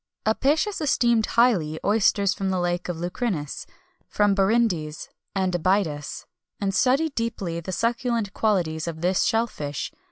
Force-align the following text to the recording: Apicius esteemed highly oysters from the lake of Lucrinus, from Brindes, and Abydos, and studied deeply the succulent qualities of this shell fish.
Apicius 0.25 0.81
esteemed 0.81 1.27
highly 1.27 1.79
oysters 1.85 2.33
from 2.33 2.49
the 2.49 2.59
lake 2.59 2.89
of 2.89 2.97
Lucrinus, 2.97 3.67
from 4.07 4.33
Brindes, 4.33 5.09
and 5.35 5.53
Abydos, 5.53 6.25
and 6.59 6.73
studied 6.73 7.13
deeply 7.13 7.59
the 7.59 7.71
succulent 7.71 8.33
qualities 8.33 8.87
of 8.87 9.01
this 9.01 9.21
shell 9.25 9.45
fish. 9.45 9.91